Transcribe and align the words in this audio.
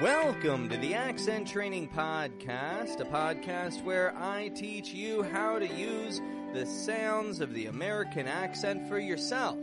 Welcome 0.00 0.68
to 0.70 0.76
the 0.76 0.92
Accent 0.94 1.46
Training 1.46 1.88
Podcast, 1.88 2.98
a 2.98 3.04
podcast 3.04 3.84
where 3.84 4.12
I 4.16 4.48
teach 4.48 4.92
you 4.92 5.22
how 5.22 5.60
to 5.60 5.68
use 5.68 6.20
the 6.52 6.66
sounds 6.66 7.40
of 7.40 7.54
the 7.54 7.66
American 7.66 8.26
accent 8.26 8.88
for 8.88 8.98
yourself. 8.98 9.56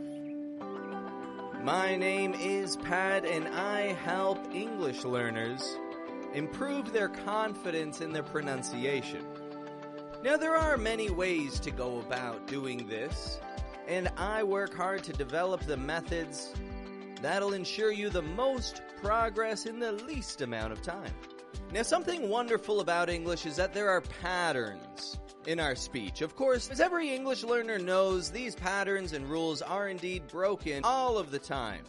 My 1.62 1.96
name 1.96 2.32
is 2.32 2.78
Pat, 2.78 3.26
and 3.26 3.46
I 3.48 3.92
help 3.92 4.38
English 4.54 5.04
learners 5.04 5.76
improve 6.32 6.94
their 6.94 7.10
confidence 7.10 8.00
in 8.00 8.14
their 8.14 8.22
pronunciation. 8.22 9.26
Now, 10.24 10.38
there 10.38 10.56
are 10.56 10.78
many 10.78 11.10
ways 11.10 11.60
to 11.60 11.70
go 11.70 11.98
about 11.98 12.46
doing 12.46 12.88
this, 12.88 13.38
and 13.86 14.08
I 14.16 14.44
work 14.44 14.72
hard 14.72 15.04
to 15.04 15.12
develop 15.12 15.60
the 15.66 15.76
methods 15.76 16.54
that'll 17.22 17.54
ensure 17.54 17.92
you 17.92 18.10
the 18.10 18.22
most 18.22 18.82
progress 19.00 19.66
in 19.66 19.78
the 19.78 19.92
least 19.92 20.42
amount 20.42 20.72
of 20.72 20.82
time. 20.82 21.12
Now, 21.72 21.82
something 21.82 22.28
wonderful 22.28 22.80
about 22.80 23.08
English 23.08 23.46
is 23.46 23.56
that 23.56 23.72
there 23.72 23.88
are 23.88 24.00
patterns 24.00 25.18
in 25.46 25.58
our 25.58 25.74
speech. 25.74 26.20
Of 26.20 26.36
course, 26.36 26.68
as 26.70 26.80
every 26.80 27.14
English 27.14 27.44
learner 27.44 27.78
knows, 27.78 28.30
these 28.30 28.54
patterns 28.54 29.12
and 29.12 29.28
rules 29.28 29.62
are 29.62 29.88
indeed 29.88 30.28
broken 30.28 30.82
all 30.84 31.16
of 31.16 31.30
the 31.30 31.38
time, 31.38 31.84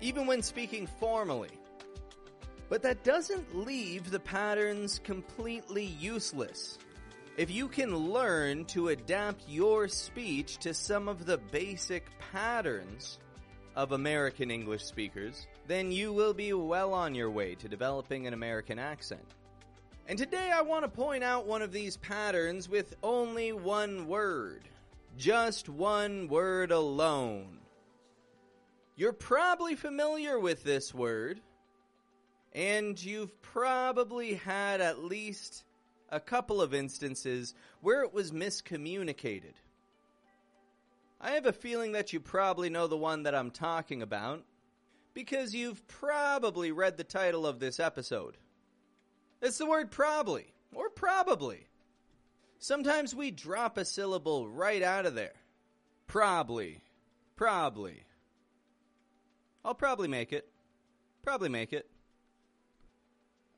even 0.00 0.26
when 0.26 0.42
speaking 0.42 0.86
formally. 0.86 1.50
But 2.68 2.82
that 2.82 3.04
doesn't 3.04 3.54
leave 3.54 4.10
the 4.10 4.20
patterns 4.20 5.00
completely 5.02 5.84
useless. 5.84 6.78
If 7.36 7.50
you 7.50 7.68
can 7.68 7.94
learn 7.96 8.64
to 8.66 8.88
adapt 8.88 9.48
your 9.48 9.88
speech 9.88 10.58
to 10.58 10.72
some 10.72 11.08
of 11.08 11.26
the 11.26 11.38
basic 11.38 12.06
patterns 12.32 13.18
of 13.76 13.92
American 13.92 14.50
English 14.50 14.84
speakers, 14.84 15.46
then 15.66 15.90
you 15.90 16.12
will 16.12 16.34
be 16.34 16.52
well 16.52 16.92
on 16.92 17.14
your 17.14 17.30
way 17.30 17.54
to 17.56 17.68
developing 17.68 18.26
an 18.26 18.34
American 18.34 18.78
accent. 18.78 19.34
And 20.06 20.18
today 20.18 20.50
I 20.54 20.62
want 20.62 20.84
to 20.84 20.88
point 20.88 21.24
out 21.24 21.46
one 21.46 21.62
of 21.62 21.72
these 21.72 21.96
patterns 21.96 22.68
with 22.68 22.94
only 23.02 23.52
one 23.52 24.06
word. 24.06 24.62
Just 25.16 25.68
one 25.68 26.28
word 26.28 26.70
alone. 26.70 27.58
You're 28.96 29.12
probably 29.12 29.74
familiar 29.74 30.38
with 30.38 30.62
this 30.62 30.94
word, 30.94 31.40
and 32.52 33.02
you've 33.02 33.40
probably 33.42 34.34
had 34.34 34.80
at 34.80 35.02
least 35.02 35.64
a 36.10 36.20
couple 36.20 36.60
of 36.62 36.74
instances 36.74 37.54
where 37.80 38.02
it 38.02 38.12
was 38.12 38.30
miscommunicated. 38.30 39.54
I 41.24 41.30
have 41.30 41.46
a 41.46 41.54
feeling 41.54 41.92
that 41.92 42.12
you 42.12 42.20
probably 42.20 42.68
know 42.68 42.86
the 42.86 42.98
one 42.98 43.22
that 43.22 43.34
I'm 43.34 43.50
talking 43.50 44.02
about 44.02 44.44
because 45.14 45.54
you've 45.54 45.88
probably 45.88 46.70
read 46.70 46.98
the 46.98 47.02
title 47.02 47.46
of 47.46 47.58
this 47.58 47.80
episode. 47.80 48.36
It's 49.40 49.56
the 49.56 49.64
word 49.64 49.90
probably 49.90 50.52
or 50.74 50.90
probably. 50.90 51.66
Sometimes 52.58 53.14
we 53.14 53.30
drop 53.30 53.78
a 53.78 53.86
syllable 53.86 54.46
right 54.46 54.82
out 54.82 55.06
of 55.06 55.14
there. 55.14 55.32
Probably. 56.06 56.82
Probably. 57.36 58.02
I'll 59.64 59.74
probably 59.74 60.08
make 60.08 60.30
it. 60.30 60.46
Probably 61.22 61.48
make 61.48 61.72
it. 61.72 61.88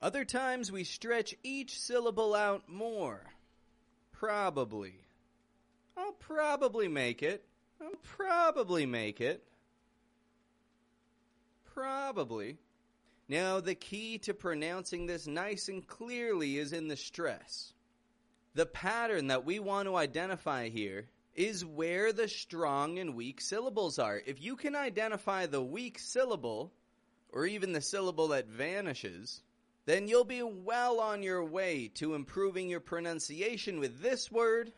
Other 0.01 0.25
times 0.25 0.71
we 0.71 0.85
stretch 0.85 1.35
each 1.43 1.81
syllable 1.81 2.33
out 2.33 2.69
more. 2.69 3.27
Probably. 4.13 5.01
I'll 5.97 6.13
probably 6.13 6.87
make 6.87 7.25
it. 7.25 7.45
I'll 7.81 7.91
probably 8.03 8.87
make 8.87 9.21
it. 9.21 9.43
Probably. 11.75 12.59
Now, 13.29 13.61
the 13.61 13.75
key 13.75 14.19
to 14.19 14.35
pronouncing 14.35 15.07
this 15.07 15.27
nice 15.27 15.69
and 15.69 15.87
clearly 15.87 16.59
is 16.59 16.73
in 16.73 16.89
the 16.89 16.97
stress. 16.97 17.73
The 18.55 18.67
pattern 18.67 19.27
that 19.27 19.45
we 19.45 19.59
want 19.59 19.87
to 19.89 19.97
identify 19.97 20.69
here 20.69 21.09
is 21.35 21.65
where 21.65 22.13
the 22.13 22.29
strong 22.29 22.99
and 22.99 23.15
weak 23.15 23.41
syllables 23.41 23.99
are. 23.99 24.23
If 24.25 24.41
you 24.41 24.57
can 24.57 24.75
identify 24.75 25.47
the 25.47 25.63
weak 25.63 25.99
syllable, 25.99 26.73
or 27.31 27.45
even 27.45 27.73
the 27.73 27.83
syllable 27.83 28.29
that 28.29 28.49
vanishes, 28.49 29.43
then 29.85 30.09
you'll 30.09 30.25
be 30.25 30.43
well 30.43 31.01
on 31.01 31.23
your 31.23 31.45
way 31.45 31.89
to 31.95 32.15
improving 32.15 32.71
your 32.71 32.81
pronunciation 32.81 33.79
with 33.79 34.01
this 34.01 34.33
word 34.33 34.73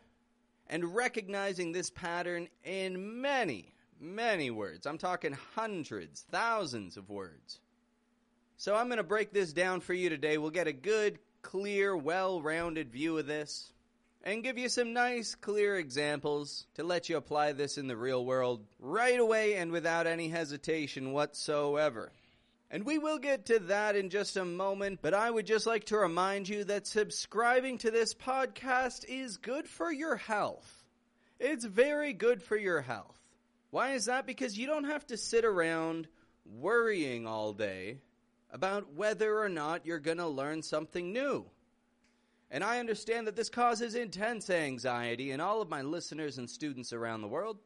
and 0.69 0.95
recognizing 0.95 1.71
this 1.71 1.89
pattern 1.89 2.47
in 2.63 3.21
many, 3.21 3.73
many 3.99 4.51
words. 4.51 4.85
I'm 4.85 4.97
talking 4.97 5.35
hundreds, 5.55 6.25
thousands 6.31 6.97
of 6.97 7.09
words. 7.09 7.59
So 8.57 8.75
I'm 8.75 8.87
going 8.87 8.97
to 8.97 9.03
break 9.03 9.31
this 9.33 9.53
down 9.53 9.81
for 9.81 9.93
you 9.93 10.09
today. 10.09 10.37
We'll 10.37 10.51
get 10.51 10.67
a 10.67 10.73
good, 10.73 11.19
clear, 11.41 11.95
well 11.95 12.41
rounded 12.41 12.91
view 12.91 13.17
of 13.17 13.25
this 13.25 13.71
and 14.23 14.43
give 14.43 14.57
you 14.57 14.69
some 14.69 14.93
nice, 14.93 15.33
clear 15.35 15.77
examples 15.77 16.67
to 16.75 16.83
let 16.83 17.09
you 17.09 17.17
apply 17.17 17.53
this 17.53 17.77
in 17.77 17.87
the 17.87 17.95
real 17.95 18.25
world 18.25 18.65
right 18.79 19.19
away 19.19 19.55
and 19.55 19.71
without 19.71 20.07
any 20.07 20.27
hesitation 20.27 21.13
whatsoever. 21.13 22.11
And 22.71 22.85
we 22.85 22.99
will 22.99 23.17
get 23.17 23.47
to 23.47 23.59
that 23.59 23.95
in 23.95 24.09
just 24.11 24.37
a 24.37 24.45
moment, 24.45 24.99
but 25.01 25.15
I 25.15 25.29
would 25.29 25.47
just 25.47 25.65
like 25.65 25.85
to 25.85 25.97
remind 25.97 26.47
you 26.47 26.63
that 26.65 26.85
subscribing 26.85 27.79
to 27.79 27.89
this 27.89 28.13
podcast 28.13 29.05
is 29.09 29.37
good 29.37 29.67
for 29.67 29.91
your 29.91 30.15
health. 30.15 30.85
It's 31.39 31.65
very 31.65 32.13
good 32.13 32.43
for 32.43 32.57
your 32.57 32.81
health. 32.81 33.17
Why 33.71 33.93
is 33.93 34.05
that? 34.05 34.27
Because 34.27 34.57
you 34.57 34.67
don't 34.67 34.83
have 34.83 35.05
to 35.07 35.17
sit 35.17 35.45
around 35.45 36.07
worrying 36.45 37.25
all 37.25 37.53
day 37.53 37.97
about 38.51 38.93
whether 38.93 39.39
or 39.39 39.49
not 39.49 39.85
you're 39.85 39.99
going 39.99 40.17
to 40.17 40.27
learn 40.27 40.61
something 40.61 41.11
new. 41.11 41.45
And 42.51 42.63
I 42.63 42.79
understand 42.79 43.27
that 43.27 43.35
this 43.35 43.49
causes 43.49 43.95
intense 43.95 44.49
anxiety 44.49 45.31
in 45.31 45.39
all 45.39 45.61
of 45.61 45.69
my 45.69 45.83
listeners 45.83 46.37
and 46.37 46.49
students 46.49 46.93
around 46.93 47.21
the 47.21 47.27
world. 47.27 47.57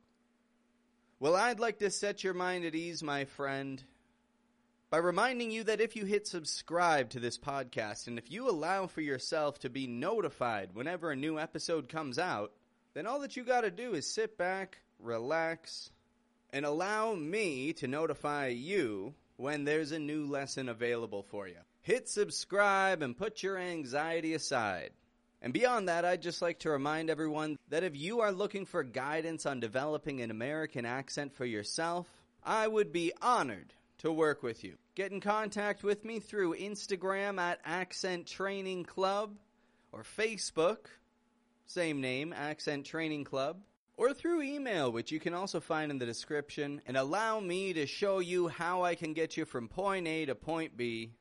Well, 1.19 1.35
I'd 1.35 1.59
like 1.59 1.79
to 1.79 1.89
set 1.89 2.23
your 2.23 2.33
mind 2.33 2.65
at 2.65 2.75
ease, 2.75 3.01
my 3.01 3.23
friend, 3.23 3.81
by 4.93 4.99
reminding 4.99 5.49
you 5.49 5.63
that 5.63 5.81
if 5.81 5.95
you 5.95 6.05
hit 6.05 6.27
subscribe 6.27 7.09
to 7.09 7.19
this 7.19 7.39
podcast 7.39 8.05
and 8.05 8.19
if 8.19 8.29
you 8.29 8.47
allow 8.47 8.85
for 8.85 9.01
yourself 9.01 9.57
to 9.57 9.67
be 9.67 9.87
notified 9.87 10.69
whenever 10.75 11.09
a 11.09 11.15
new 11.15 11.39
episode 11.39 11.89
comes 11.89 12.19
out, 12.19 12.51
then 12.93 13.07
all 13.07 13.21
that 13.21 13.35
you 13.35 13.43
got 13.43 13.61
to 13.61 13.71
do 13.71 13.95
is 13.95 14.05
sit 14.05 14.37
back, 14.37 14.77
relax, 14.99 15.89
and 16.51 16.63
allow 16.63 17.15
me 17.15 17.73
to 17.73 17.87
notify 17.87 18.49
you 18.49 19.15
when 19.37 19.63
there's 19.63 19.91
a 19.91 19.97
new 19.97 20.27
lesson 20.27 20.69
available 20.69 21.23
for 21.23 21.47
you. 21.47 21.57
Hit 21.81 22.07
subscribe 22.07 23.01
and 23.01 23.17
put 23.17 23.41
your 23.41 23.57
anxiety 23.57 24.35
aside. 24.35 24.91
And 25.41 25.53
beyond 25.53 25.89
that, 25.89 26.05
I'd 26.05 26.21
just 26.21 26.43
like 26.43 26.59
to 26.59 26.69
remind 26.69 27.09
everyone 27.09 27.57
that 27.69 27.83
if 27.83 27.97
you 27.97 28.19
are 28.19 28.31
looking 28.31 28.67
for 28.67 28.83
guidance 28.83 29.47
on 29.47 29.59
developing 29.59 30.21
an 30.21 30.29
American 30.29 30.85
accent 30.85 31.33
for 31.33 31.45
yourself, 31.45 32.07
I 32.43 32.67
would 32.67 32.93
be 32.93 33.11
honored 33.23 33.73
to 33.99 34.11
work 34.11 34.43
with 34.43 34.63
you. 34.63 34.77
Get 34.95 35.11
in 35.11 35.21
contact 35.21 35.83
with 35.83 36.06
me 36.06 36.19
through 36.19 36.57
Instagram 36.57 37.39
at 37.39 37.59
Accent 37.65 38.27
Training 38.27 38.83
Club 38.83 39.35
or 39.91 40.03
Facebook, 40.03 40.88
same 41.65 42.01
name, 42.01 42.33
Accent 42.33 42.85
Training 42.85 43.23
Club, 43.23 43.57
or 43.95 44.13
through 44.13 44.41
email, 44.41 44.91
which 44.91 45.12
you 45.12 45.19
can 45.19 45.33
also 45.33 45.59
find 45.59 45.91
in 45.91 46.00
the 46.00 46.06
description, 46.06 46.81
and 46.85 46.97
allow 46.97 47.39
me 47.39 47.73
to 47.73 47.85
show 47.85 48.19
you 48.19 48.47
how 48.47 48.83
I 48.83 48.95
can 48.95 49.13
get 49.13 49.38
you 49.38 49.45
from 49.45 49.68
point 49.68 50.07
A 50.07 50.25
to 50.25 50.35
point 50.35 50.75
B 50.75 51.12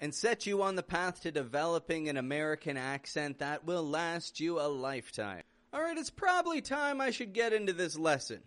and 0.00 0.14
set 0.14 0.46
you 0.46 0.62
on 0.62 0.74
the 0.74 0.82
path 0.82 1.22
to 1.22 1.30
developing 1.30 2.08
an 2.08 2.16
American 2.16 2.76
accent 2.76 3.38
that 3.38 3.64
will 3.64 3.88
last 3.88 4.40
you 4.40 4.60
a 4.60 4.68
lifetime. 4.68 5.42
Alright, 5.74 5.98
it's 5.98 6.10
probably 6.10 6.60
time 6.60 7.00
I 7.00 7.10
should 7.10 7.32
get 7.32 7.52
into 7.52 7.72
this 7.72 7.98
lesson. 7.98 8.40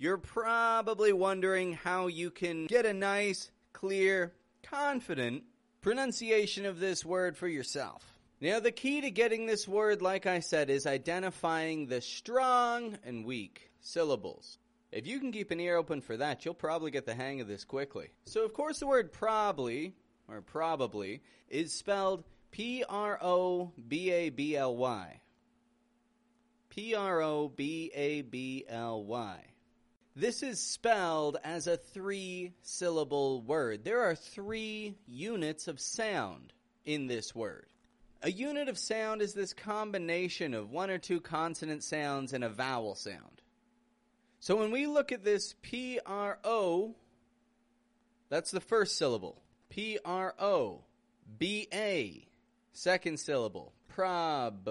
You're 0.00 0.18
probably 0.18 1.12
wondering 1.12 1.72
how 1.72 2.06
you 2.06 2.30
can 2.30 2.66
get 2.66 2.86
a 2.86 2.92
nice, 2.92 3.50
clear, 3.72 4.32
confident 4.62 5.42
pronunciation 5.80 6.66
of 6.66 6.78
this 6.78 7.04
word 7.04 7.36
for 7.36 7.48
yourself. 7.48 8.04
Now, 8.40 8.60
the 8.60 8.70
key 8.70 9.00
to 9.00 9.10
getting 9.10 9.46
this 9.46 9.66
word, 9.66 10.00
like 10.00 10.24
I 10.26 10.38
said, 10.38 10.70
is 10.70 10.86
identifying 10.86 11.88
the 11.88 12.00
strong 12.00 12.96
and 13.04 13.24
weak 13.24 13.72
syllables. 13.80 14.58
If 14.92 15.08
you 15.08 15.18
can 15.18 15.32
keep 15.32 15.50
an 15.50 15.58
ear 15.58 15.76
open 15.76 16.00
for 16.00 16.16
that, 16.16 16.44
you'll 16.44 16.54
probably 16.54 16.92
get 16.92 17.04
the 17.04 17.14
hang 17.14 17.40
of 17.40 17.48
this 17.48 17.64
quickly. 17.64 18.10
So, 18.26 18.44
of 18.44 18.54
course, 18.54 18.78
the 18.78 18.86
word 18.86 19.12
probably, 19.12 19.94
or 20.28 20.42
probably, 20.42 21.22
is 21.48 21.72
spelled 21.72 22.22
P 22.52 22.84
R 22.88 23.18
O 23.20 23.72
B 23.88 24.12
A 24.12 24.30
B 24.30 24.56
L 24.56 24.76
Y. 24.76 25.20
P 26.70 26.94
R 26.94 27.20
O 27.20 27.48
B 27.48 27.90
A 27.92 28.22
B 28.22 28.64
L 28.68 29.02
Y. 29.02 29.44
This 30.18 30.42
is 30.42 30.60
spelled 30.60 31.36
as 31.44 31.68
a 31.68 31.76
three 31.76 32.52
syllable 32.62 33.40
word. 33.40 33.84
There 33.84 34.02
are 34.02 34.16
three 34.16 34.96
units 35.06 35.68
of 35.68 35.78
sound 35.78 36.52
in 36.84 37.06
this 37.06 37.36
word. 37.36 37.66
A 38.22 38.30
unit 38.32 38.68
of 38.68 38.76
sound 38.78 39.22
is 39.22 39.32
this 39.32 39.52
combination 39.52 40.54
of 40.54 40.72
one 40.72 40.90
or 40.90 40.98
two 40.98 41.20
consonant 41.20 41.84
sounds 41.84 42.32
and 42.32 42.42
a 42.42 42.48
vowel 42.48 42.96
sound. 42.96 43.42
So 44.40 44.56
when 44.56 44.72
we 44.72 44.88
look 44.88 45.12
at 45.12 45.22
this 45.22 45.54
P 45.62 46.00
R 46.04 46.40
O, 46.42 46.96
that's 48.28 48.50
the 48.50 48.60
first 48.60 48.98
syllable. 48.98 49.40
P 49.70 50.00
R 50.04 50.34
O 50.40 50.82
B 51.38 51.68
A, 51.72 52.26
second 52.72 53.20
syllable. 53.20 53.72
Prob, 53.86 54.68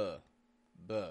b. 0.85 1.03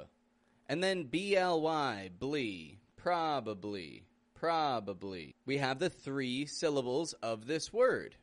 And 0.69 0.85
then 0.85 1.05
B 1.05 1.35
L 1.37 1.62
Y, 1.62 2.11
blee, 2.19 2.81
probably, 2.97 4.05
probably. 4.38 5.35
We 5.44 5.59
have 5.59 5.79
the 5.79 5.91
three 5.91 6.47
syllables 6.47 7.12
of 7.15 7.47
this 7.47 7.73
word. 7.73 8.15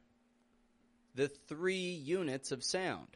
The 1.16 1.28
three 1.28 1.92
units 1.92 2.52
of 2.52 2.64
sound. 2.64 3.08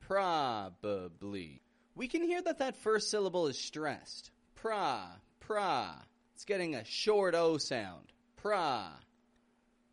Probably. 0.00 1.62
We 1.94 2.08
can 2.08 2.22
hear 2.22 2.42
that 2.42 2.58
that 2.58 2.76
first 2.76 3.10
syllable 3.10 3.46
is 3.46 3.58
stressed. 3.58 4.30
Pra, 4.56 5.02
pra. 5.40 5.94
It's 6.34 6.44
getting 6.44 6.74
a 6.74 6.84
short 6.84 7.34
O 7.34 7.58
sound. 7.58 8.12
Pra. 8.36 8.90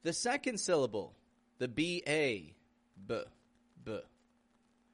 The 0.03 0.13
second 0.13 0.59
syllable, 0.59 1.15
the 1.57 1.67
B-A, 1.67 2.53
b, 3.07 3.19
b, 3.83 3.99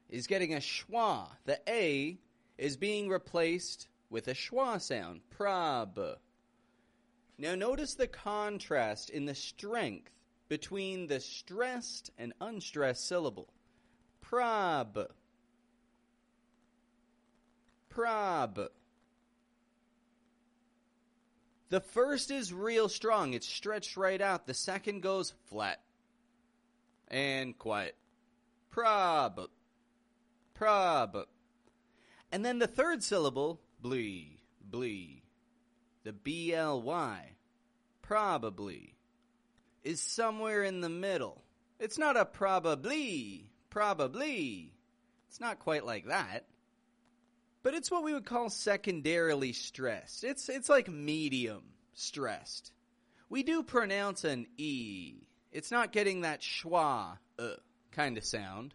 is 0.10 0.27
getting 0.27 0.54
a 0.54 0.57
schwa. 0.57 1.27
The 1.45 1.60
A 1.68 2.18
is 2.57 2.77
being 2.77 3.10
replaced 3.10 3.88
with 4.10 4.27
a 4.27 4.33
schwa 4.33 4.81
sound. 4.81 5.21
Prob. 5.30 6.00
Now 7.43 7.55
notice 7.55 7.95
the 7.95 8.07
contrast 8.07 9.09
in 9.09 9.25
the 9.25 9.35
strength 9.35 10.13
between 10.47 11.07
the 11.07 11.19
stressed 11.19 12.09
and 12.17 12.31
unstressed 12.39 13.05
syllable. 13.05 13.49
Prob. 14.21 15.09
Prob. 17.89 18.69
The 21.67 21.81
first 21.81 22.31
is 22.31 22.53
real 22.53 22.87
strong. 22.87 23.33
It's 23.33 23.49
stretched 23.49 23.97
right 23.97 24.21
out. 24.21 24.47
The 24.47 24.53
second 24.53 25.01
goes 25.01 25.33
flat 25.47 25.81
and 27.09 27.59
quiet. 27.59 27.97
Prob. 28.71 29.49
Prob. 30.53 31.17
And 32.31 32.45
then 32.45 32.59
the 32.59 32.67
third 32.67 33.03
syllable, 33.03 33.59
blee, 33.81 34.39
blee. 34.61 35.23
The 36.03 36.13
B 36.13 36.53
L 36.53 36.81
Y, 36.81 37.31
probably, 38.01 38.95
is 39.83 40.01
somewhere 40.01 40.63
in 40.63 40.81
the 40.81 40.89
middle. 40.89 41.44
It's 41.79 41.97
not 41.97 42.17
a 42.17 42.25
probably, 42.25 43.50
probably. 43.69 44.73
It's 45.29 45.39
not 45.39 45.59
quite 45.59 45.85
like 45.85 46.07
that. 46.07 46.45
But 47.63 47.73
it's 47.73 47.89
what 47.89 48.03
we 48.03 48.13
would 48.13 48.25
call 48.25 48.50
secondarily 48.50 49.53
stressed. 49.53 50.23
It's 50.23 50.50
it's 50.50 50.69
like 50.69 50.89
medium 50.89 51.63
stressed. 51.94 52.73
We 53.29 53.44
do 53.44 53.63
pronounce 53.63 54.25
an 54.25 54.47
e. 54.57 55.27
It's 55.51 55.71
not 55.71 55.91
getting 55.91 56.21
that 56.21 56.41
schwa 56.41 57.17
uh, 57.39 57.50
kind 57.91 58.17
of 58.17 58.25
sound, 58.25 58.73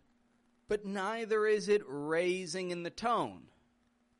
but 0.69 0.87
neither 0.87 1.47
is 1.47 1.69
it 1.69 1.83
raising 1.87 2.71
in 2.71 2.83
the 2.83 2.91
tone. 2.91 3.43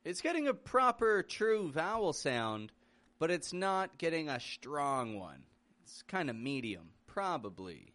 It's 0.05 0.21
getting 0.21 0.47
a 0.47 0.53
proper 0.53 1.23
true 1.23 1.71
vowel 1.71 2.13
sound, 2.13 2.71
but 3.19 3.29
it's 3.29 3.53
not 3.53 3.97
getting 3.97 4.29
a 4.29 4.39
strong 4.39 5.19
one. 5.19 5.43
It's 5.83 6.01
kind 6.03 6.29
of 6.29 6.35
medium, 6.35 6.89
probably. 7.05 7.93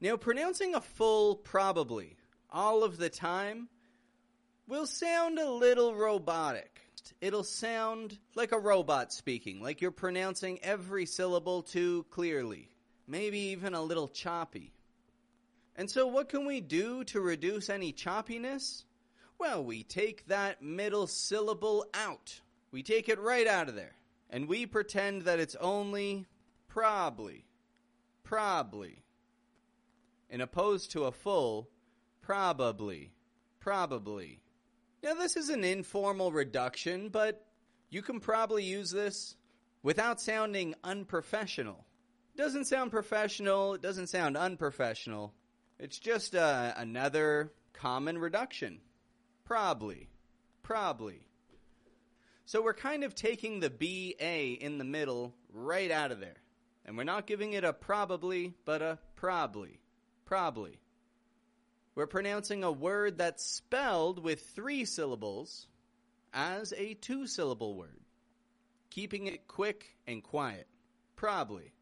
Now, 0.00 0.16
pronouncing 0.16 0.74
a 0.74 0.80
full 0.80 1.36
probably 1.36 2.16
all 2.50 2.82
of 2.82 2.98
the 2.98 3.10
time 3.10 3.68
will 4.66 4.86
sound 4.86 5.38
a 5.38 5.50
little 5.50 5.94
robotic. 5.94 6.80
It'll 7.20 7.44
sound 7.44 8.18
like 8.34 8.52
a 8.52 8.58
robot 8.58 9.12
speaking, 9.12 9.62
like 9.62 9.80
you're 9.80 9.90
pronouncing 9.90 10.58
every 10.62 11.06
syllable 11.06 11.62
too 11.62 12.04
clearly, 12.10 12.68
maybe 13.06 13.38
even 13.38 13.74
a 13.74 13.82
little 13.82 14.08
choppy. 14.08 14.72
And 15.76 15.88
so, 15.88 16.06
what 16.06 16.28
can 16.28 16.44
we 16.44 16.60
do 16.60 17.04
to 17.04 17.20
reduce 17.20 17.70
any 17.70 17.92
choppiness? 17.92 18.84
Well, 19.38 19.64
we 19.64 19.84
take 19.84 20.26
that 20.26 20.60
middle 20.60 21.06
syllable 21.06 21.86
out. 21.94 22.40
We 22.72 22.82
take 22.82 23.08
it 23.08 23.20
right 23.20 23.46
out 23.46 23.68
of 23.68 23.76
there. 23.76 23.97
And 24.30 24.48
we 24.48 24.66
pretend 24.66 25.22
that 25.22 25.40
it's 25.40 25.56
only 25.56 26.26
probably, 26.68 27.46
probably, 28.22 29.02
in 30.28 30.40
opposed 30.40 30.92
to 30.92 31.04
a 31.04 31.12
full 31.12 31.70
probably, 32.28 33.10
probably. 33.58 34.42
Now, 35.02 35.14
this 35.14 35.36
is 35.36 35.48
an 35.48 35.64
informal 35.64 36.30
reduction, 36.30 37.08
but 37.08 37.46
you 37.88 38.02
can 38.02 38.20
probably 38.20 38.64
use 38.64 38.90
this 38.90 39.34
without 39.82 40.20
sounding 40.20 40.74
unprofessional. 40.84 41.86
It 42.34 42.42
doesn't 42.42 42.66
sound 42.66 42.90
professional, 42.90 43.74
it 43.74 43.80
doesn't 43.80 44.08
sound 44.08 44.36
unprofessional. 44.36 45.32
It's 45.78 45.98
just 45.98 46.34
uh, 46.34 46.74
another 46.76 47.52
common 47.72 48.18
reduction. 48.18 48.80
Probably. 49.44 50.10
Probably. 50.62 51.27
So 52.48 52.62
we're 52.62 52.72
kind 52.72 53.04
of 53.04 53.14
taking 53.14 53.60
the 53.60 53.68
BA 53.68 54.64
in 54.64 54.78
the 54.78 54.84
middle 54.84 55.34
right 55.52 55.90
out 55.90 56.12
of 56.12 56.18
there. 56.18 56.38
And 56.86 56.96
we're 56.96 57.04
not 57.04 57.26
giving 57.26 57.52
it 57.52 57.62
a 57.62 57.74
probably, 57.74 58.54
but 58.64 58.80
a 58.80 58.98
probably. 59.16 59.80
Probably. 60.24 60.80
We're 61.94 62.06
pronouncing 62.06 62.64
a 62.64 62.72
word 62.72 63.18
that's 63.18 63.44
spelled 63.44 64.24
with 64.24 64.40
three 64.40 64.86
syllables 64.86 65.66
as 66.32 66.72
a 66.74 66.94
two 66.94 67.26
syllable 67.26 67.74
word, 67.74 68.00
keeping 68.88 69.26
it 69.26 69.46
quick 69.46 69.84
and 70.06 70.22
quiet. 70.22 70.66
Probably. 71.16 71.74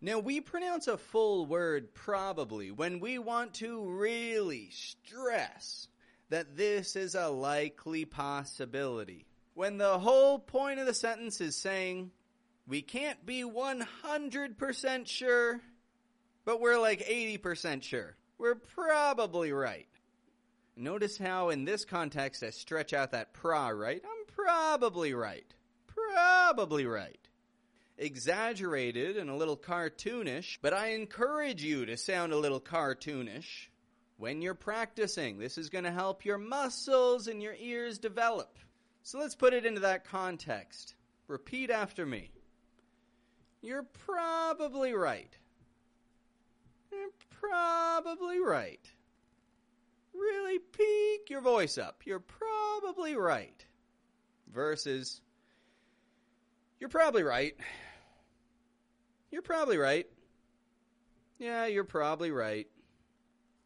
Now, 0.00 0.20
we 0.20 0.40
pronounce 0.40 0.86
a 0.86 0.96
full 0.96 1.44
word 1.44 1.92
probably 1.92 2.70
when 2.70 3.00
we 3.00 3.18
want 3.18 3.54
to 3.54 3.84
really 3.84 4.70
stress 4.70 5.88
that 6.30 6.56
this 6.56 6.96
is 6.96 7.14
a 7.14 7.28
likely 7.28 8.04
possibility. 8.04 9.26
When 9.54 9.78
the 9.78 9.98
whole 9.98 10.38
point 10.38 10.78
of 10.78 10.86
the 10.86 10.94
sentence 10.94 11.40
is 11.40 11.56
saying, 11.56 12.10
we 12.66 12.82
can't 12.82 13.24
be 13.24 13.42
100% 13.42 15.06
sure, 15.06 15.60
but 16.44 16.60
we're 16.60 16.78
like 16.78 17.06
80% 17.06 17.82
sure. 17.82 18.16
We're 18.36 18.54
probably 18.54 19.52
right. 19.52 19.88
Notice 20.76 21.18
how 21.18 21.48
in 21.48 21.64
this 21.64 21.84
context 21.84 22.42
I 22.44 22.50
stretch 22.50 22.92
out 22.92 23.10
that 23.12 23.32
pra, 23.32 23.74
right? 23.74 24.00
I'm 24.04 24.26
probably 24.32 25.12
right. 25.12 25.52
Probably 25.86 26.86
right. 26.86 27.18
Exaggerated 27.96 29.16
and 29.16 29.28
a 29.28 29.34
little 29.34 29.56
cartoonish, 29.56 30.58
but 30.62 30.72
I 30.72 30.90
encourage 30.90 31.64
you 31.64 31.86
to 31.86 31.96
sound 31.96 32.32
a 32.32 32.38
little 32.38 32.60
cartoonish 32.60 33.68
when 34.18 34.42
you're 34.42 34.54
practicing. 34.54 35.38
This 35.38 35.56
is 35.56 35.70
going 35.70 35.84
to 35.84 35.90
help 35.90 36.24
your 36.24 36.38
muscles 36.38 37.28
and 37.28 37.42
your 37.42 37.54
ears 37.58 37.98
develop. 37.98 38.58
So 39.02 39.18
let's 39.18 39.36
put 39.36 39.54
it 39.54 39.64
into 39.64 39.80
that 39.80 40.04
context. 40.04 40.94
Repeat 41.28 41.70
after 41.70 42.04
me. 42.04 42.30
You're 43.62 43.86
probably 44.06 44.92
right. 44.92 45.34
You're 46.92 47.10
probably 47.30 48.40
right. 48.40 48.86
Really 50.14 50.58
peak 50.58 51.30
your 51.30 51.40
voice 51.40 51.78
up. 51.78 52.02
You're 52.04 52.20
probably 52.20 53.14
right. 53.14 53.64
Versus, 54.52 55.20
you're 56.80 56.88
probably 56.88 57.22
right. 57.22 57.54
You're 59.30 59.42
probably 59.42 59.76
right. 59.76 60.06
Yeah, 61.38 61.66
you're 61.66 61.84
probably 61.84 62.30
right. 62.30 62.66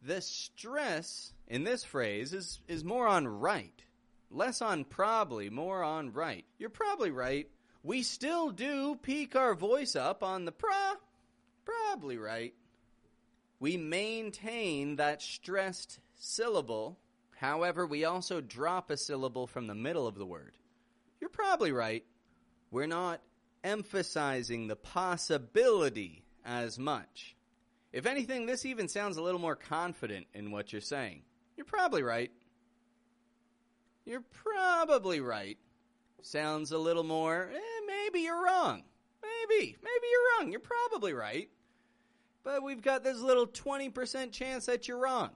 The 0.05 0.21
stress 0.21 1.33
in 1.47 1.63
this 1.63 1.83
phrase 1.83 2.33
is, 2.33 2.59
is 2.67 2.83
more 2.83 3.07
on 3.07 3.27
right, 3.27 3.81
less 4.29 4.61
on 4.61 4.83
probably, 4.83 5.49
more 5.49 5.81
on 5.81 6.13
right. 6.13 6.45
You're 6.57 6.69
probably 6.69 7.11
right. 7.11 7.49
We 7.83 8.03
still 8.03 8.49
do 8.49 8.97
peak 9.01 9.35
our 9.35 9.55
voice 9.55 9.95
up 9.95 10.23
on 10.23 10.45
the 10.45 10.51
pra, 10.51 10.97
probably 11.65 12.17
right 12.17 12.53
we 13.63 13.77
maintain 13.77 14.97
that 14.97 15.21
stressed 15.21 15.97
syllable. 16.15 16.99
However, 17.37 17.85
we 17.87 18.03
also 18.03 18.41
drop 18.41 18.91
a 18.91 18.97
syllable 18.97 19.47
from 19.47 19.67
the 19.67 19.73
middle 19.73 20.05
of 20.05 20.15
the 20.15 20.25
word. 20.25 20.51
You're 21.21 21.29
probably 21.29 21.71
right. 21.71 22.03
We're 22.71 22.87
not 22.87 23.21
emphasizing 23.63 24.67
the 24.67 24.75
possibility 24.75 26.25
as 26.43 26.77
much. 26.77 27.37
If 27.93 28.07
anything, 28.07 28.47
this 28.47 28.65
even 28.65 28.87
sounds 28.87 29.17
a 29.17 29.21
little 29.21 29.39
more 29.39 29.55
confident 29.55 30.25
in 30.33 30.51
what 30.51 30.73
you're 30.73 30.81
saying. 30.81 31.21
You're 31.55 31.65
probably 31.65 32.01
right. 32.01 32.31
You're 34.03 34.23
probably 34.31 35.19
right. 35.21 35.59
Sounds 36.23 36.71
a 36.71 36.77
little 36.77 37.03
more, 37.03 37.51
eh, 37.53 37.81
maybe 37.85 38.21
you're 38.21 38.43
wrong. 38.43 38.83
Maybe, 39.21 39.77
maybe 39.81 40.07
you're 40.11 40.39
wrong. 40.39 40.51
You're 40.51 40.59
probably 40.59 41.13
right. 41.13 41.49
But 42.43 42.63
we've 42.63 42.81
got 42.81 43.03
this 43.03 43.19
little 43.19 43.45
20% 43.45 44.31
chance 44.31 44.65
that 44.65 44.87
you're 44.87 44.97
wrong. 44.97 45.29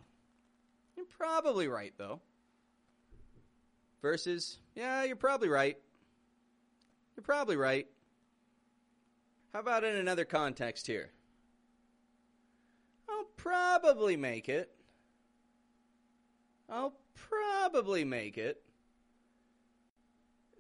You're 0.96 1.06
probably 1.06 1.68
right, 1.68 1.94
though. 1.98 2.22
Versus, 4.02 4.58
yeah, 4.76 5.04
you're 5.04 5.16
probably 5.16 5.50
right. 5.50 5.78
You're 7.16 7.24
probably 7.24 7.56
right. 7.56 7.88
How 9.54 9.60
about 9.60 9.84
in 9.84 9.96
another 9.96 10.26
context 10.26 10.88
here? 10.88 11.12
I'll 13.18 13.26
probably 13.36 14.16
make 14.16 14.48
it. 14.48 14.70
I'll 16.70 16.94
probably 17.16 18.04
make 18.04 18.38
it. 18.38 18.62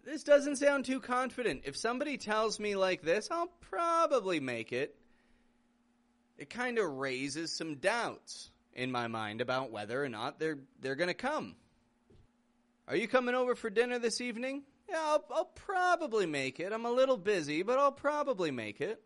This 0.05 0.23
doesn't 0.23 0.55
sound 0.55 0.85
too 0.85 1.01
confident. 1.01 1.63
If 1.65 1.75
somebody 1.75 2.17
tells 2.17 2.59
me 2.59 2.75
like 2.75 3.01
this, 3.01 3.27
I'll 3.29 3.51
probably 3.59 4.39
make 4.39 4.71
it. 4.71 4.95
It 6.37 6.49
kind 6.49 6.79
of 6.79 6.89
raises 6.93 7.51
some 7.51 7.75
doubts 7.75 8.51
in 8.73 8.91
my 8.91 9.07
mind 9.07 9.41
about 9.41 9.71
whether 9.71 10.01
or 10.01 10.07
not 10.07 10.39
they're 10.39 10.59
they're 10.79 10.95
going 10.95 11.09
to 11.09 11.13
come. 11.13 11.55
Are 12.87 12.95
you 12.95 13.07
coming 13.07 13.35
over 13.35 13.53
for 13.53 13.69
dinner 13.69 13.99
this 13.99 14.21
evening? 14.21 14.63
Yeah, 14.89 15.01
I'll, 15.01 15.25
I'll 15.29 15.51
probably 15.55 16.25
make 16.25 16.61
it. 16.61 16.71
I'm 16.71 16.85
a 16.85 16.91
little 16.91 17.17
busy, 17.17 17.63
but 17.63 17.77
I'll 17.77 17.91
probably 17.91 18.49
make 18.49 18.79
it. 18.79 19.01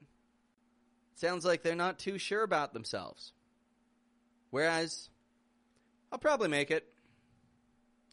Sounds 1.15 1.43
like 1.43 1.63
they're 1.63 1.75
not 1.75 1.97
too 1.97 2.19
sure 2.19 2.43
about 2.43 2.73
themselves. 2.73 3.33
Whereas, 4.51 5.09
I'll 6.11 6.19
probably 6.19 6.49
make 6.49 6.71
it. 6.71 6.87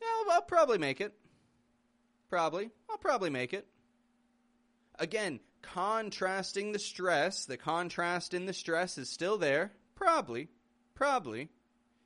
I'll, 0.02 0.32
I'll 0.32 0.42
probably 0.42 0.78
make 0.78 1.00
it. 1.00 1.12
Probably. 2.30 2.70
I'll 2.90 2.98
probably 2.98 3.30
make 3.30 3.52
it. 3.52 3.66
Again, 4.98 5.40
contrasting 5.62 6.72
the 6.72 6.78
stress. 6.78 7.44
The 7.44 7.56
contrast 7.56 8.34
in 8.34 8.46
the 8.46 8.52
stress 8.52 8.98
is 8.98 9.10
still 9.10 9.38
there. 9.38 9.72
Probably. 9.94 10.48
Probably. 10.94 11.48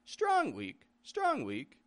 Strong 0.05 0.55
weak. 0.55 0.83
Strong 1.03 1.45
weak. 1.45 1.79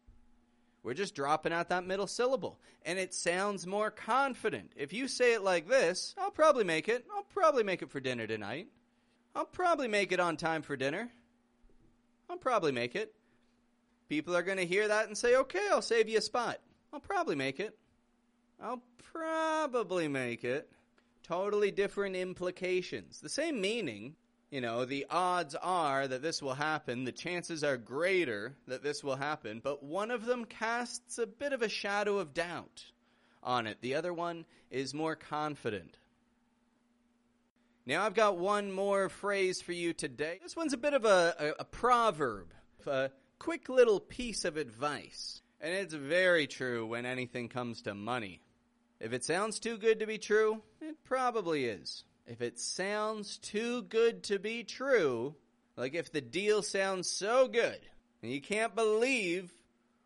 We're 0.83 0.93
just 0.93 1.15
dropping 1.15 1.53
out 1.53 1.69
that 1.69 1.87
middle 1.87 2.07
syllable. 2.07 2.59
And 2.85 2.99
it 2.99 3.13
sounds 3.13 3.65
more 3.65 3.89
confident. 3.89 4.71
If 4.75 4.93
you 4.93 5.07
say 5.07 5.33
it 5.33 5.41
like 5.41 5.67
this, 5.67 6.13
I'll 6.17 6.31
probably 6.31 6.63
make 6.63 6.87
it. 6.87 7.05
I'll 7.15 7.23
probably 7.23 7.63
make 7.63 7.81
it 7.81 7.89
for 7.89 7.99
dinner 7.99 8.27
tonight. 8.27 8.67
I'll 9.35 9.45
probably 9.45 9.87
make 9.87 10.11
it 10.11 10.19
on 10.19 10.37
time 10.37 10.61
for 10.61 10.77
dinner. 10.77 11.09
I'll 12.29 12.37
probably 12.37 12.71
make 12.71 12.95
it. 12.95 13.13
People 14.09 14.35
are 14.35 14.43
going 14.43 14.57
to 14.57 14.65
hear 14.65 14.87
that 14.87 15.07
and 15.07 15.17
say, 15.17 15.35
okay, 15.35 15.67
I'll 15.71 15.81
save 15.81 16.09
you 16.09 16.17
a 16.17 16.21
spot. 16.21 16.59
I'll 16.93 16.99
probably 16.99 17.35
make 17.35 17.59
it. 17.59 17.77
I'll 18.61 18.83
probably 19.11 20.07
make 20.07 20.43
it. 20.43 20.69
Totally 21.23 21.71
different 21.71 22.15
implications. 22.15 23.19
The 23.19 23.29
same 23.29 23.61
meaning. 23.61 24.15
You 24.51 24.61
know, 24.61 24.85
the 24.85 25.07
odds 25.09 25.55
are 25.55 26.07
that 26.07 26.21
this 26.21 26.41
will 26.41 26.53
happen, 26.53 27.03
the 27.03 27.11
chances 27.11 27.63
are 27.63 27.77
greater 27.77 28.55
that 28.67 28.83
this 28.83 29.03
will 29.03 29.15
happen, 29.15 29.59
but 29.61 29.83
one 29.83 30.11
of 30.11 30.25
them 30.25 30.45
casts 30.45 31.17
a 31.17 31.25
bit 31.25 31.51
of 31.51 31.61
a 31.61 31.67
shadow 31.67 32.19
of 32.19 32.33
doubt 32.33 32.85
on 33.43 33.67
it. 33.67 33.79
The 33.81 33.95
other 33.95 34.13
one 34.13 34.45
is 34.69 34.93
more 34.93 35.15
confident. 35.15 35.97
Now, 37.87 38.03
I've 38.03 38.15
got 38.15 38.37
one 38.37 38.71
more 38.71 39.09
phrase 39.09 39.61
for 39.61 39.71
you 39.71 39.93
today. 39.93 40.39
This 40.41 40.55
one's 40.55 40.73
a 40.73 40.77
bit 40.77 40.95
of 40.95 41.05
a, 41.05 41.35
a, 41.37 41.61
a 41.61 41.65
proverb, 41.65 42.51
a 42.87 43.11
quick 43.37 43.69
little 43.69 43.99
piece 43.99 44.43
of 44.43 44.57
advice. 44.57 45.41
And 45.61 45.71
it's 45.71 45.93
very 45.93 46.47
true 46.47 46.87
when 46.87 47.05
anything 47.05 47.47
comes 47.47 47.83
to 47.83 47.93
money. 47.93 48.41
If 48.99 49.13
it 49.13 49.23
sounds 49.23 49.59
too 49.59 49.77
good 49.77 49.99
to 49.99 50.07
be 50.07 50.17
true, 50.17 50.63
it 50.81 51.03
probably 51.03 51.65
is. 51.65 52.03
If 52.25 52.41
it 52.41 52.59
sounds 52.59 53.37
too 53.37 53.83
good 53.83 54.23
to 54.23 54.39
be 54.39 54.63
true, 54.63 55.35
like 55.77 55.93
if 55.93 56.11
the 56.11 56.21
deal 56.21 56.63
sounds 56.63 57.07
so 57.07 57.47
good 57.47 57.79
and 58.23 58.31
you 58.31 58.41
can't 58.41 58.73
believe 58.73 59.53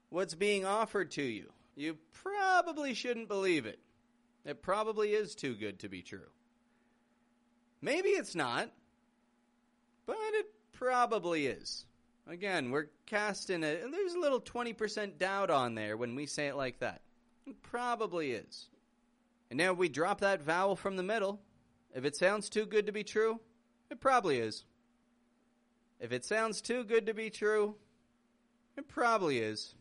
what's 0.09 0.35
being 0.35 0.65
offered 0.65 1.11
to 1.11 1.23
you, 1.23 1.49
you 1.75 1.97
probably 2.11 2.93
shouldn't 2.93 3.29
believe 3.29 3.65
it. 3.65 3.79
It 4.43 4.61
probably 4.61 5.11
is 5.11 5.33
too 5.33 5.55
good 5.55 5.79
to 5.79 5.87
be 5.87 6.01
true. 6.01 6.27
Maybe 7.81 8.09
it's 8.09 8.35
not, 8.35 8.69
but 10.05 10.17
it 10.33 10.47
probably 10.73 11.47
is. 11.47 11.85
Again, 12.27 12.71
we're 12.71 12.89
casting 13.05 13.63
a 13.63 13.77
there's 13.91 14.13
a 14.13 14.19
little 14.19 14.41
20% 14.41 15.17
doubt 15.17 15.49
on 15.49 15.75
there 15.75 15.97
when 15.97 16.15
we 16.15 16.25
say 16.25 16.47
it 16.47 16.55
like 16.55 16.79
that. 16.79 17.01
It 17.47 17.61
probably 17.63 18.31
is. 18.31 18.67
And 19.49 19.57
now 19.57 19.73
we 19.73 19.89
drop 19.89 20.21
that 20.21 20.43
vowel 20.43 20.75
from 20.75 20.95
the 20.95 21.03
middle. 21.03 21.41
If 21.95 22.05
it 22.05 22.15
sounds 22.15 22.49
too 22.49 22.65
good 22.65 22.85
to 22.85 22.91
be 22.91 23.03
true, 23.03 23.39
it 23.89 23.99
probably 23.99 24.37
is. 24.37 24.65
If 25.99 26.11
it 26.11 26.23
sounds 26.23 26.61
too 26.61 26.83
good 26.83 27.07
to 27.07 27.13
be 27.13 27.29
true, 27.31 27.75
it 28.77 28.87
probably 28.87 29.39
is. 29.39 29.73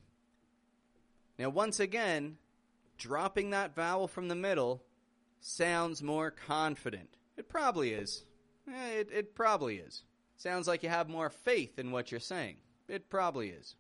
Now, 1.39 1.51
once 1.51 1.79
again, 1.79 2.39
dropping 2.97 3.51
that 3.51 3.75
vowel 3.75 4.09
from 4.09 4.29
the 4.29 4.35
middle 4.35 4.83
sounds 5.41 6.03
more 6.03 6.31
confident. 6.31 7.18
It 7.39 7.49
probably 7.49 7.93
is. 7.93 8.25
Eh, 8.69 8.91
it, 9.01 9.11
it 9.11 9.35
probably 9.35 9.77
is. 9.77 10.03
Sounds 10.37 10.69
like 10.69 10.83
you 10.83 10.89
have 10.89 11.09
more 11.09 11.31
faith 11.31 11.79
in 11.79 11.91
what 11.91 12.11
you're 12.11 12.21
saying. 12.21 12.57
It 12.89 13.09
probably 13.09 13.49
is. 13.49 13.77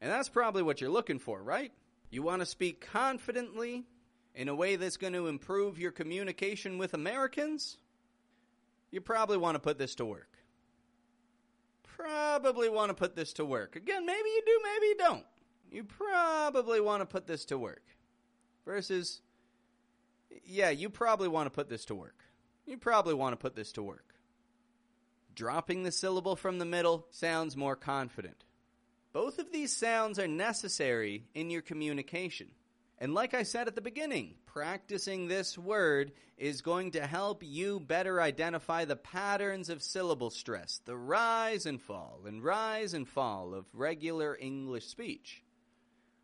And 0.00 0.10
that's 0.12 0.28
probably 0.28 0.62
what 0.62 0.80
you're 0.80 0.90
looking 0.90 1.18
for, 1.18 1.42
right? 1.42 1.72
You 2.10 2.22
want 2.22 2.40
to 2.40 2.46
speak 2.46 2.86
confidently 2.92 3.86
in 4.34 4.48
a 4.48 4.54
way 4.54 4.76
that's 4.76 4.96
going 4.96 5.12
to 5.12 5.28
improve 5.28 5.78
your 5.78 5.92
communication 5.92 6.78
with 6.78 6.94
Americans, 6.94 7.78
you 8.90 9.00
probably 9.00 9.36
want 9.36 9.54
to 9.54 9.60
put 9.60 9.78
this 9.78 9.94
to 9.96 10.04
work. 10.04 10.30
Probably 11.84 12.68
want 12.68 12.90
to 12.90 12.94
put 12.94 13.14
this 13.14 13.32
to 13.34 13.44
work. 13.44 13.76
Again, 13.76 14.04
maybe 14.04 14.28
you 14.28 14.42
do, 14.44 14.60
maybe 14.62 14.86
you 14.86 14.96
don't. 14.96 15.24
You 15.70 15.84
probably 15.84 16.80
want 16.80 17.02
to 17.02 17.06
put 17.06 17.26
this 17.26 17.44
to 17.46 17.58
work. 17.58 17.84
Versus, 18.64 19.20
yeah, 20.44 20.70
you 20.70 20.90
probably 20.90 21.28
want 21.28 21.46
to 21.46 21.50
put 21.50 21.68
this 21.68 21.84
to 21.86 21.94
work. 21.94 22.23
You 22.66 22.78
probably 22.78 23.14
want 23.14 23.32
to 23.32 23.36
put 23.36 23.54
this 23.54 23.72
to 23.72 23.82
work. 23.82 24.14
Dropping 25.34 25.82
the 25.82 25.92
syllable 25.92 26.36
from 26.36 26.58
the 26.58 26.64
middle 26.64 27.06
sounds 27.10 27.56
more 27.56 27.76
confident. 27.76 28.44
Both 29.12 29.38
of 29.38 29.52
these 29.52 29.76
sounds 29.76 30.18
are 30.18 30.28
necessary 30.28 31.24
in 31.34 31.50
your 31.50 31.62
communication. 31.62 32.48
And 32.98 33.12
like 33.12 33.34
I 33.34 33.42
said 33.42 33.66
at 33.66 33.74
the 33.74 33.80
beginning, 33.80 34.34
practicing 34.46 35.26
this 35.26 35.58
word 35.58 36.12
is 36.38 36.62
going 36.62 36.92
to 36.92 37.06
help 37.06 37.42
you 37.44 37.80
better 37.80 38.20
identify 38.20 38.84
the 38.84 38.96
patterns 38.96 39.68
of 39.68 39.82
syllable 39.82 40.30
stress, 40.30 40.80
the 40.84 40.96
rise 40.96 41.66
and 41.66 41.82
fall 41.82 42.20
and 42.26 42.42
rise 42.42 42.94
and 42.94 43.08
fall 43.08 43.54
of 43.54 43.66
regular 43.72 44.36
English 44.40 44.86
speech. 44.86 45.42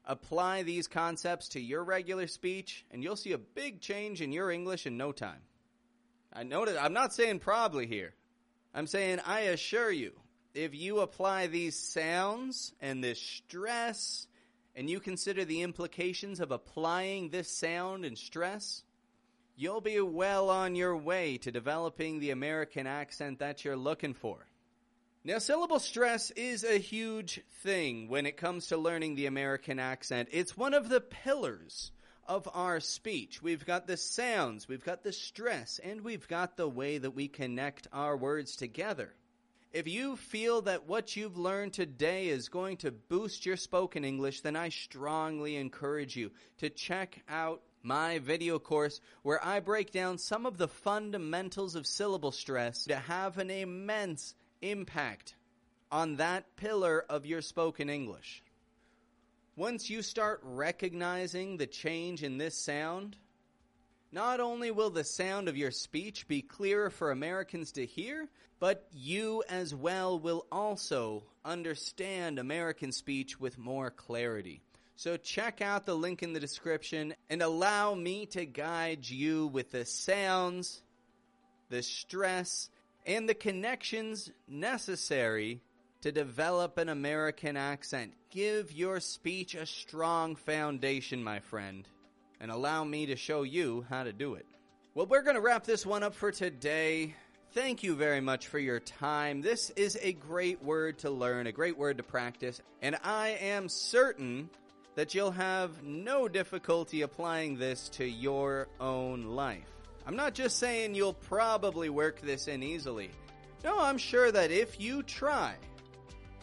Apply 0.05 0.63
these 0.63 0.89
concepts 0.89 1.51
to 1.51 1.61
your 1.61 1.85
regular 1.85 2.27
speech, 2.27 2.85
and 2.91 3.03
you'll 3.03 3.17
see 3.17 3.33
a 3.33 3.39
big 3.39 3.81
change 3.81 4.23
in 4.23 4.33
your 4.33 4.51
English 4.51 4.87
in 4.87 4.97
no 4.97 5.13
time. 5.13 5.43
I 6.33 6.45
noted, 6.45 6.77
I'm 6.77 6.93
not 6.93 7.13
saying 7.13 7.41
probably 7.41 7.87
here. 7.87 8.15
I'm 8.73 8.87
saying 8.87 9.21
I 9.27 9.41
assure 9.41 9.91
you, 9.91 10.13
if 10.55 10.75
you 10.75 11.01
apply 11.01 11.49
these 11.49 11.77
sounds 11.77 12.73
and 12.81 13.03
this 13.03 13.21
stress 13.21 14.27
and 14.77 14.89
you 14.89 15.01
consider 15.01 15.45
the 15.45 15.63
implications 15.63 16.41
of 16.41 16.53
applying 16.53 17.31
this 17.31 17.49
sound 17.49 18.05
and 18.05 18.17
stress, 18.17 18.85
you'll 19.57 19.81
be 19.81 20.01
well 20.01 20.51
on 20.51 20.77
your 20.77 20.97
way 20.97 21.39
to 21.39 21.51
developing 21.51 22.19
the 22.19 22.31
American 22.31 22.87
accent 22.87 23.41
that 23.41 23.65
you're 23.65 23.77
looking 23.77 24.15
for. 24.15 24.47
Now, 25.23 25.39
syllable 25.39 25.81
stress 25.81 26.31
is 26.31 26.65
a 26.65 26.79
huge 26.79 27.43
thing 27.63 28.09
when 28.09 28.25
it 28.25 28.39
comes 28.39 28.69
to 28.69 28.79
learning 28.79 29.17
the 29.17 29.27
American 29.27 29.79
accent. 29.79 30.31
It's 30.33 30.57
one 30.57 30.73
of 30.73 30.89
the 30.89 31.01
pillars 31.01 31.93
of 32.31 32.49
our 32.55 32.79
speech. 32.79 33.43
We've 33.43 33.67
got 33.67 33.89
the 33.89 33.97
sounds, 33.97 34.69
we've 34.69 34.85
got 34.85 35.03
the 35.03 35.13
stress, 35.13 35.81
and 35.83 36.03
we've 36.03 36.29
got 36.29 36.57
the 36.57 36.69
way 36.69 36.97
that 36.97 37.11
we 37.11 37.27
connect 37.27 37.89
our 37.93 38.17
words 38.17 38.55
together. 38.55 39.13
If 39.73 39.89
you 39.89 40.15
feel 40.15 40.63
that 40.63 40.87
what 40.87 41.17
you've 41.17 41.37
learned 41.37 41.73
today 41.73 42.29
is 42.29 42.49
going 42.49 42.77
to 42.79 42.93
boost 42.93 43.45
your 43.45 43.57
spoken 43.57 44.05
English, 44.05 44.43
then 44.43 44.55
I 44.55 44.69
strongly 44.69 45.57
encourage 45.57 46.15
you 46.15 46.31
to 46.59 46.71
check 46.71 47.21
out 47.29 47.63
my 47.83 48.21
video 48.21 48.61
course 48.61 49.01
where 49.23 49.45
I 49.45 49.59
break 49.59 49.91
down 49.91 50.17
some 50.19 50.47
of 50.47 50.57
the 50.57 50.69
fundamentals 50.69 51.75
of 51.75 51.85
syllable 51.85 52.33
stress 52.33 52.85
to 52.85 52.97
have 52.97 53.39
an 53.39 53.51
immense 53.51 54.37
impact 54.63 55.35
on 55.91 56.17
that 56.17 56.45
pillar 56.55 57.05
of 57.09 57.27
your 57.27 57.43
spoken 57.43 57.91
English. 57.91 58.45
Once 59.61 59.91
you 59.91 60.01
start 60.01 60.41
recognizing 60.43 61.59
the 61.59 61.67
change 61.67 62.23
in 62.23 62.39
this 62.39 62.55
sound, 62.57 63.15
Not 64.11 64.41
only 64.41 64.71
will 64.71 64.89
the 64.89 65.05
sound 65.05 65.49
of 65.49 65.57
your 65.57 65.71
speech 65.71 66.27
be 66.27 66.41
clearer 66.41 66.89
for 66.89 67.11
Americans 67.11 67.73
to 67.73 67.85
hear, 67.85 68.29
but 68.59 68.89
you 68.91 69.45
as 69.51 69.75
well 69.75 70.19
will 70.19 70.47
also 70.51 71.25
understand 71.45 72.39
American 72.39 72.91
speech 72.91 73.39
with 73.39 73.59
more 73.59 73.91
clarity. 73.91 74.63
So 74.97 75.19
check 75.19 75.61
out 75.61 75.87
the 75.87 75.95
link 75.95 76.23
in 76.23 76.33
the 76.33 76.41
description 76.41 77.15
and 77.29 77.43
allow 77.43 77.95
me 77.95 78.27
to 78.27 78.47
guide 78.47 79.09
you 79.09 79.47
with 79.49 79.73
the 79.73 79.85
sounds, 79.85 80.83
the 81.69 81.83
stress, 81.83 82.71
and 83.07 83.29
the 83.29 83.35
connections 83.35 84.31
necessary 84.49 85.61
to 86.03 86.13
develop 86.13 86.79
an 86.79 86.89
American 86.89 87.57
accent. 87.57 88.13
Give 88.31 88.73
your 88.73 89.01
speech 89.01 89.55
a 89.55 89.67
strong 89.67 90.37
foundation, 90.37 91.23
my 91.23 91.41
friend, 91.41 91.87
and 92.41 92.51
allow 92.51 92.85
me 92.85 93.07
to 93.07 93.17
show 93.17 93.43
you 93.43 93.85
how 93.89 94.05
to 94.05 94.13
do 94.13 94.35
it. 94.35 94.47
Well, 94.95 95.07
we're 95.07 95.23
going 95.23 95.37
to 95.37 95.43
wrap 95.43 95.65
this 95.65 95.85
one 95.85 96.03
up 96.03 96.15
for 96.15 96.33
today. 96.33 97.15
Thank 97.53 97.83
you 97.83 97.95
very 97.95 98.21
much 98.21 98.47
for 98.47 98.59
your 98.59 98.81
time. 98.81 99.43
This 99.43 99.71
is 99.71 99.99
a 100.01 100.13
great 100.13 100.63
word 100.63 100.99
to 101.01 101.11
learn, 101.11 101.47
a 101.47 101.53
great 101.53 101.77
word 101.77 101.99
to 101.99 102.03
practice, 102.03 102.61
and 102.81 102.97
I 103.03 103.31
am 103.41 103.69
certain 103.69 104.49
that 104.95 105.15
you'll 105.15 105.31
have 105.31 105.83
no 105.83 106.29
difficulty 106.29 107.03
applying 107.03 107.57
this 107.57 107.89
to 107.91 108.05
your 108.05 108.69
own 108.81 109.25
life. 109.25 109.67
I'm 110.07 110.17
not 110.17 110.35
just 110.35 110.59
saying 110.59 110.95
you'll 110.95 111.13
probably 111.15 111.91
work 111.91 112.21
this 112.21 112.49
in 112.49 112.63
easily. 112.63 113.11
No, 113.63 113.79
I'm 113.79 113.99
sure 113.99 114.33
that 114.33 114.51
if 114.51 114.81
you 114.81 115.03
try, 115.03 115.55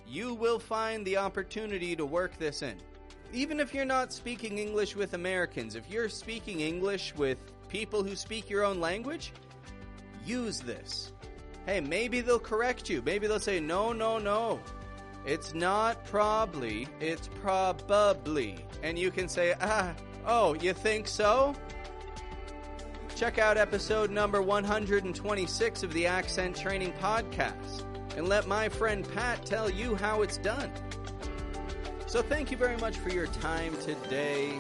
you 0.10 0.34
will 0.34 0.60
find 0.60 1.06
the 1.06 1.18
opportunity 1.18 1.96
to 1.96 2.06
work 2.06 2.38
this 2.38 2.62
in. 2.62 2.78
Even 3.34 3.60
if 3.60 3.74
you're 3.74 3.86
not 3.86 4.14
speaking 4.14 4.58
English 4.58 4.96
with 4.96 5.14
Americans, 5.14 5.76
if 5.76 5.90
you're 5.90 6.08
speaking 6.08 6.62
English 6.62 7.14
with 7.16 7.38
people 7.68 8.04
who 8.04 8.16
speak 8.16 8.50
your 8.50 8.64
own 8.64 8.80
language, 8.80 9.34
use 10.26 10.60
this. 10.60 11.12
Hey, 11.66 11.82
maybe 11.82 12.22
they'll 12.22 12.40
correct 12.40 12.90
you. 12.90 13.02
Maybe 13.06 13.28
they'll 13.28 13.40
say, 13.40 13.60
no, 13.60 13.92
no, 13.92 14.18
no. 14.18 14.62
It's 15.26 15.54
not 15.54 16.06
probably, 16.06 16.88
it's 17.02 17.30
probably. 17.42 18.66
And 18.82 18.98
you 18.98 19.12
can 19.12 19.28
say, 19.28 19.56
ah, 19.60 19.94
oh, 20.26 20.54
you 20.54 20.72
think 20.72 21.10
so? 21.10 21.54
Check 23.14 23.40
out 23.40 23.58
episode 23.58 24.10
number 24.10 24.42
126 24.42 25.84
of 25.84 25.92
the 25.92 26.08
Accent 26.08 26.56
Training 26.56 26.94
Podcast 26.94 27.87
and 28.18 28.28
let 28.28 28.48
my 28.48 28.68
friend 28.68 29.08
Pat 29.14 29.46
tell 29.46 29.70
you 29.70 29.96
how 29.96 30.24
it's 30.24 30.38
done. 30.38 30.72
So, 32.08 32.22
thank 32.22 32.52
you 32.52 32.58
very 32.58 32.78
much 32.78 32.98
for 32.98 33.10
your 33.10 33.28
time 33.28 33.78
today. 33.78 34.60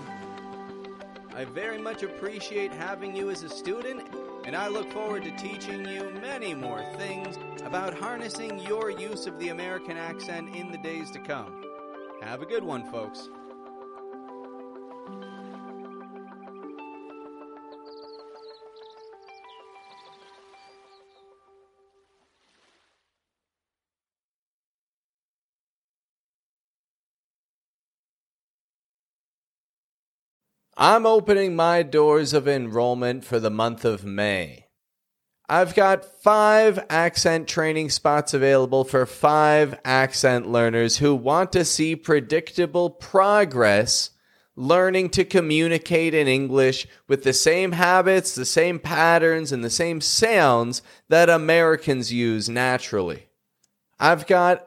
I 1.35 1.43
very 1.45 1.79
much 1.79 2.03
appreciate 2.03 2.71
having 2.71 3.15
you 3.15 3.29
as 3.29 3.43
a 3.43 3.49
student, 3.49 4.03
and 4.45 4.55
I 4.55 4.67
look 4.67 4.91
forward 4.91 5.23
to 5.23 5.31
teaching 5.37 5.87
you 5.87 6.11
many 6.21 6.53
more 6.53 6.83
things 6.97 7.37
about 7.63 7.93
harnessing 7.93 8.59
your 8.59 8.91
use 8.91 9.27
of 9.27 9.37
the 9.39 9.49
American 9.49 9.97
accent 9.97 10.55
in 10.55 10.71
the 10.71 10.77
days 10.77 11.09
to 11.11 11.19
come. 11.19 11.65
Have 12.21 12.41
a 12.41 12.45
good 12.45 12.63
one, 12.63 12.89
folks. 12.91 13.29
I'm 30.79 31.07
opening 31.07 31.55
my 31.55 31.81
doors 31.81 32.33
of 32.33 32.47
enrollment 32.47 33.25
for 33.25 33.39
the 33.39 33.49
month 33.49 33.83
of 33.83 34.05
May. 34.05 34.67
I've 35.49 35.73
got 35.73 36.21
five 36.21 36.85
accent 36.87 37.47
training 37.47 37.89
spots 37.89 38.31
available 38.35 38.83
for 38.83 39.07
five 39.07 39.79
accent 39.83 40.47
learners 40.47 40.97
who 40.97 41.15
want 41.15 41.51
to 41.53 41.65
see 41.65 41.95
predictable 41.95 42.91
progress 42.91 44.11
learning 44.55 45.09
to 45.11 45.25
communicate 45.25 46.13
in 46.13 46.27
English 46.27 46.85
with 47.07 47.23
the 47.23 47.33
same 47.33 47.71
habits, 47.71 48.35
the 48.35 48.45
same 48.45 48.77
patterns, 48.77 49.51
and 49.51 49.63
the 49.63 49.71
same 49.71 49.99
sounds 49.99 50.83
that 51.09 51.27
Americans 51.27 52.13
use 52.13 52.47
naturally. 52.47 53.25
I've 53.99 54.27
got 54.27 54.66